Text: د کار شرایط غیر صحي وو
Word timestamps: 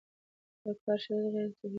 د 0.63 0.63
کار 0.83 0.97
شرایط 1.03 1.31
غیر 1.33 1.49
صحي 1.57 1.63
وو 1.67 1.69